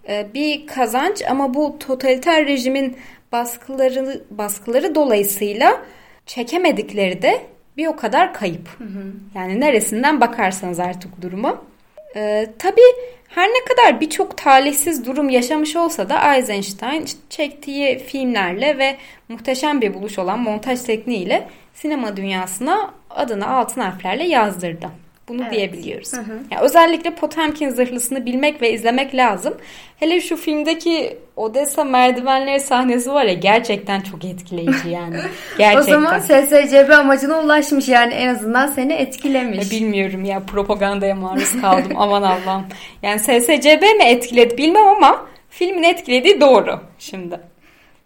e, 0.08 0.26
bir 0.34 0.66
kazanç 0.66 1.22
ama 1.30 1.54
bu 1.54 1.78
totaliter 1.78 2.46
rejimin 2.46 2.96
baskıları 3.32 4.24
baskıları 4.30 4.94
dolayısıyla 4.94 5.82
çekemedikleri 6.26 7.22
de 7.22 7.46
bir 7.76 7.86
o 7.86 7.96
kadar 7.96 8.34
kayıp. 8.34 8.68
Hı 8.78 8.84
hı. 8.84 9.12
Yani 9.34 9.60
neresinden 9.60 10.20
bakarsanız 10.20 10.80
artık 10.80 11.22
duruma. 11.22 11.62
Ee, 12.16 12.46
tabii 12.58 12.94
her 13.28 13.48
ne 13.48 13.64
kadar 13.64 14.00
birçok 14.00 14.38
talihsiz 14.38 15.06
durum 15.06 15.28
yaşamış 15.28 15.76
olsa 15.76 16.08
da 16.08 16.36
Eisenstein 16.36 17.06
çektiği 17.30 17.98
filmlerle 17.98 18.78
ve 18.78 18.96
muhteşem 19.28 19.80
bir 19.80 19.94
buluş 19.94 20.18
olan 20.18 20.38
montaj 20.38 20.82
tekniğiyle 20.82 21.48
sinema 21.74 22.16
dünyasına 22.16 22.94
adını 23.10 23.48
altın 23.48 23.80
harflerle 23.80 24.24
yazdırdı. 24.24 25.03
Bunu 25.28 25.42
evet. 25.42 25.52
diyebiliyoruz. 25.52 26.12
Hı 26.12 26.20
hı. 26.20 26.38
Yani 26.50 26.62
özellikle 26.62 27.14
Potemkin 27.14 27.70
zırhlısını 27.70 28.26
bilmek 28.26 28.62
ve 28.62 28.72
izlemek 28.72 29.14
lazım. 29.14 29.54
Hele 29.96 30.20
şu 30.20 30.36
filmdeki 30.36 31.18
Odessa 31.36 31.84
merdivenleri 31.84 32.60
sahnesi 32.60 33.12
var 33.12 33.24
ya 33.24 33.34
gerçekten 33.34 34.00
çok 34.00 34.24
etkileyici 34.24 34.88
yani. 34.88 35.16
Gerçekten. 35.58 35.80
o 35.80 35.82
zaman 35.82 36.18
SSCB 36.18 36.90
amacına 36.90 37.40
ulaşmış 37.40 37.88
yani 37.88 38.14
en 38.14 38.34
azından 38.34 38.66
seni 38.66 38.92
etkilemiş. 38.92 39.72
Ya 39.72 39.78
bilmiyorum 39.80 40.24
ya 40.24 40.40
propagandaya 40.40 41.14
maruz 41.14 41.60
kaldım 41.60 41.92
aman 41.96 42.22
Allah'ım. 42.22 42.66
Yani 43.02 43.18
SSCB 43.18 43.82
mi 43.82 44.04
etkiledi 44.04 44.58
bilmem 44.58 44.86
ama 44.86 45.26
filmin 45.50 45.82
etkilediği 45.82 46.40
doğru 46.40 46.80
şimdi. 46.98 47.40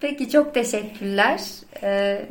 Peki 0.00 0.30
çok 0.30 0.54
teşekkürler. 0.54 1.40
Ee, 1.82 2.22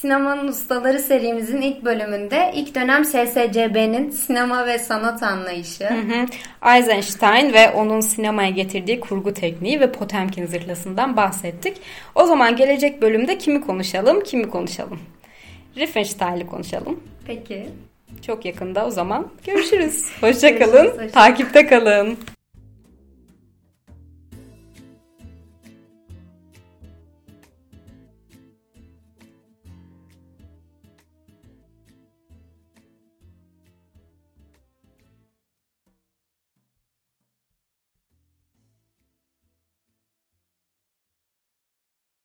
Sinemanın 0.00 0.48
Ustaları 0.48 0.98
serimizin 0.98 1.60
ilk 1.60 1.84
bölümünde 1.84 2.52
ilk 2.54 2.74
dönem 2.74 3.04
SSCB'nin 3.04 4.10
sinema 4.10 4.66
ve 4.66 4.78
sanat 4.78 5.22
anlayışı. 5.22 5.84
Hı 5.84 5.94
hı. 5.94 6.26
Eisenstein 6.76 7.52
ve 7.52 7.70
onun 7.70 8.00
sinemaya 8.00 8.50
getirdiği 8.50 9.00
kurgu 9.00 9.34
tekniği 9.34 9.80
ve 9.80 9.92
Potemkin 9.92 10.46
zırhlasından 10.46 11.16
bahsettik. 11.16 11.76
O 12.14 12.24
zaman 12.24 12.56
gelecek 12.56 13.02
bölümde 13.02 13.38
kimi 13.38 13.60
konuşalım, 13.60 14.20
kimi 14.20 14.50
konuşalım? 14.50 15.00
Riefenstahl'i 15.76 16.46
konuşalım. 16.46 17.00
Peki. 17.26 17.66
Çok 18.26 18.44
yakında 18.44 18.86
o 18.86 18.90
zaman 18.90 19.28
görüşürüz. 19.46 20.04
Hoşçakalın. 20.20 20.86
Hoşça 20.86 21.10
Takipte 21.10 21.66
kalın. 21.66 22.18